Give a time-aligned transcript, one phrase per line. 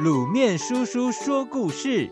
[0.00, 2.10] 卤面叔叔说故事：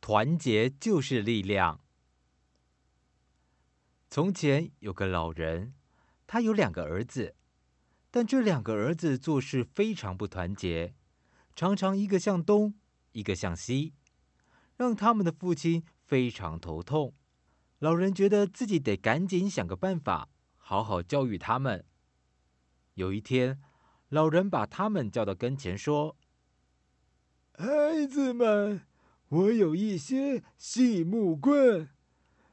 [0.00, 1.80] 团结就是力量。
[4.10, 5.72] 从前有个老人，
[6.26, 7.36] 他有两个儿子，
[8.10, 10.96] 但这两个儿子做事非常不团结，
[11.54, 12.74] 常常一个向东，
[13.12, 13.94] 一个向西，
[14.76, 17.14] 让他们的父亲非常头痛。
[17.82, 21.84] 老人觉得自己得赶紧想个办法，好好教育他们。
[22.94, 23.60] 有一天，
[24.08, 26.16] 老人把他们叫到跟前，说
[27.58, 28.82] ：“孩子们，
[29.30, 31.88] 我有一些细木棍，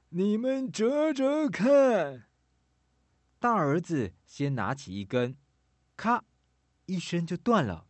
[0.10, 2.24] 你们折折看。”
[3.38, 5.38] 大儿子先拿起一根，
[5.96, 6.26] 咔，
[6.88, 7.86] 一声就断了。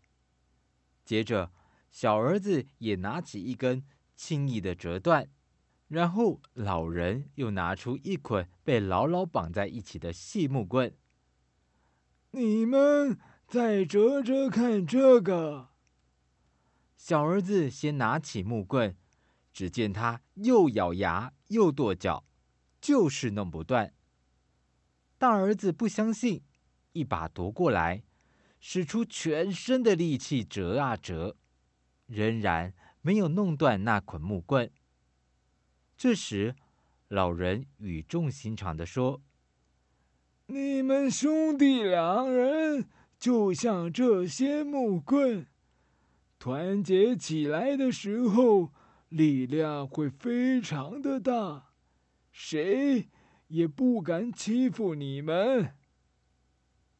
[1.05, 1.53] 接着，
[1.89, 3.85] 小儿子也拿起一根，
[4.17, 5.29] 轻易的折断。
[5.89, 10.95] 然后老人又拿出一捆被牢牢绑在一起的细木棍，
[12.31, 15.69] 你们再折折看这个。
[16.95, 18.95] 小儿子先拿起木棍，
[19.51, 22.23] 只见他又咬牙又跺脚，
[22.79, 23.93] 就是弄不断。
[25.17, 26.43] 大儿子不相信，
[26.91, 28.03] 一把夺过来，
[28.59, 31.35] 使出全身的力气折啊折，
[32.05, 34.71] 仍然没有弄断那捆木棍。
[35.99, 36.55] 这时，
[37.09, 39.21] 老人语重心长地说
[40.47, 42.85] ：“你们兄弟两人
[43.19, 45.45] 就像这些木棍，
[46.39, 48.71] 团结起来的时候，
[49.09, 51.73] 力量会非常的大，
[52.31, 53.09] 谁
[53.49, 55.75] 也不敢欺负你们。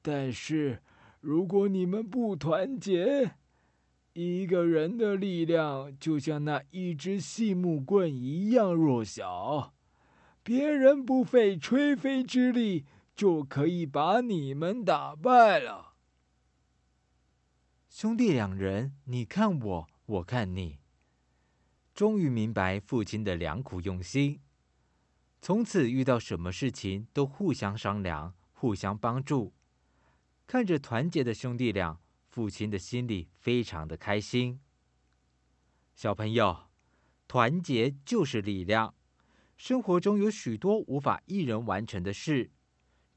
[0.01, 0.83] 但是，
[1.21, 3.31] 如果你们不团结，
[4.13, 9.73] 一个人的力量就像那一只细木棍一样弱小，
[10.43, 15.93] 别人不费吹灰之力就可以把你们打败了。
[17.87, 20.79] 兄弟两人，你看我，我看你，
[21.93, 24.41] 终于明白父亲的良苦用心，
[25.39, 29.53] 从此遇到什么事情都互相商量，互相帮助，
[30.47, 31.99] 看着团结的兄弟俩。
[32.29, 34.59] 父亲的心里非常的开心。
[35.95, 36.69] 小朋友，
[37.27, 38.95] 团结就是力量。
[39.57, 42.51] 生活中有许多无法一人完成的事，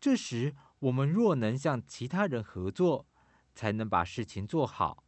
[0.01, 3.07] 这时我们若能向其他人合作，
[3.55, 5.05] 才能把事情做好。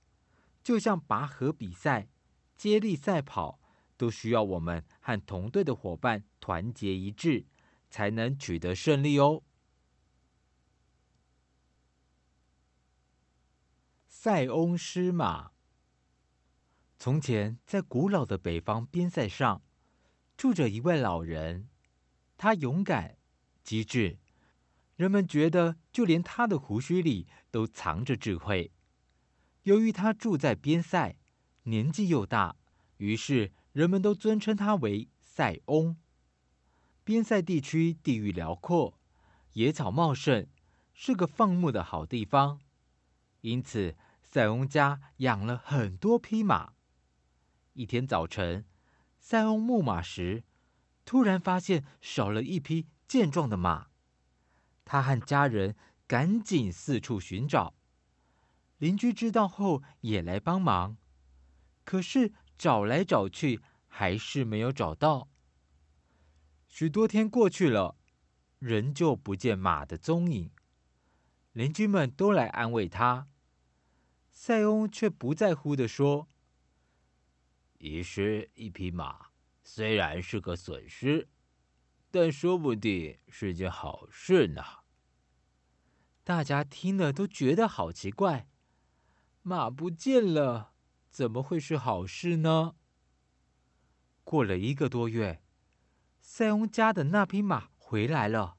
[0.63, 2.09] 就像拔河比赛、
[2.57, 3.59] 接力赛跑，
[3.97, 7.47] 都需要我们和同队的伙伴团结一致，
[7.91, 9.43] 才能取得胜利哦。
[14.25, 15.51] 塞翁失马。
[16.99, 19.61] 从前，在古老的北方边塞上，
[20.35, 21.69] 住着一位老人。
[22.39, 23.19] 他勇敢、
[23.63, 24.17] 机智，
[24.97, 28.73] 人们觉得就连他的胡须里都藏着智慧。
[29.65, 31.17] 由于他住在边塞，
[31.65, 32.57] 年纪又大，
[32.97, 35.99] 于是人们都尊称他为塞翁。
[37.05, 38.99] 边塞地区地域辽阔，
[39.53, 40.47] 野草茂盛，
[40.95, 42.59] 是个放牧的好地方，
[43.43, 43.95] 因此，
[44.35, 46.73] 塞翁家养了很多匹马。
[47.75, 48.67] 一天早晨，
[49.21, 50.43] 塞翁牧马时，
[51.05, 53.91] 突然发现少了一匹健壮的马。
[54.85, 55.77] 他和家人
[56.09, 57.75] 赶紧四处寻找，
[58.79, 60.97] 邻居知道后也来帮忙。
[61.85, 65.29] 可是找来找去，还是没有找到。
[66.67, 67.97] 许多天过去了，
[68.59, 70.51] 仍旧不见马的踪影。
[71.53, 73.29] 邻居们都来安慰他。
[74.37, 76.29] 塞翁却不在乎地说
[77.79, 79.29] ：“遗失一匹马，
[79.63, 81.29] 虽然是个损失，
[82.11, 84.63] 但说不定是件好事呢。”
[86.25, 88.49] 大家听了都觉得好奇怪，
[89.43, 90.73] 马不见了，
[91.11, 92.75] 怎么会是好事呢？
[94.25, 95.45] 过了一个多月，
[96.21, 98.57] 塞翁家的那匹马回来了，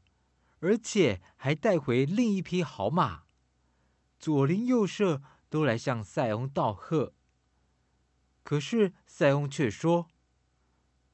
[0.60, 3.26] 而且还带回另一匹好马，
[4.18, 5.22] 左邻右舍。
[5.56, 7.14] 都来向塞翁道贺，
[8.44, 10.10] 可是塞翁却说：“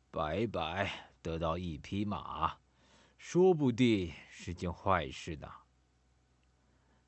[0.10, 2.58] 白白得到一匹马，
[3.20, 5.48] 说不定是件坏事呢。”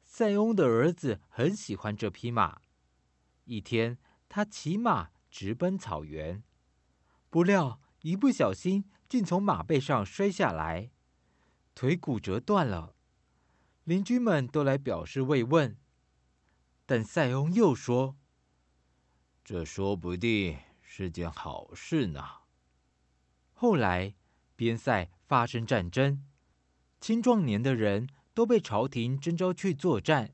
[0.05, 2.61] 塞翁的儿子很喜欢这匹马。
[3.45, 3.97] 一天，
[4.29, 6.43] 他骑马直奔草原，
[7.31, 10.91] 不料一不小心竟从马背上摔下来，
[11.73, 12.95] 腿骨折断了。
[13.85, 15.75] 邻居们都来表示慰问。
[16.85, 18.17] 但塞翁又说
[19.43, 22.23] ：“这说不定是件好事呢。”
[23.53, 24.15] 后来，
[24.55, 26.25] 边塞发生战争，
[26.99, 30.33] 青壮年的人都被朝廷征召去作战，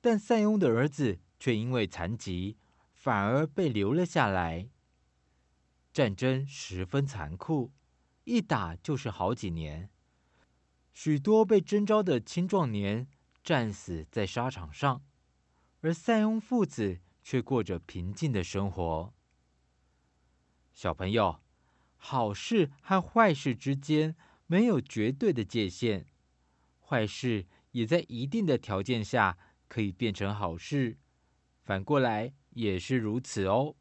[0.00, 2.56] 但塞翁的儿子却因为残疾，
[2.92, 4.68] 反而被留了下来。
[5.92, 7.72] 战争十分残酷，
[8.24, 9.90] 一打就是好几年，
[10.92, 13.08] 许多被征召的青壮年
[13.42, 15.02] 战死在沙场上，
[15.80, 19.14] 而塞翁父子却过着平静的生活。
[20.72, 21.40] 小朋友，
[21.96, 24.16] 好事和坏事之间
[24.46, 26.06] 没有绝对的界限，
[26.80, 29.38] 坏事也在一定的条件下
[29.68, 30.98] 可以变成好事，
[31.62, 33.76] 反过来也是如此哦。